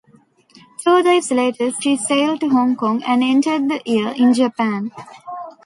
[0.83, 4.89] Two days later she sailed to Hong Kong and ended the year in Japan.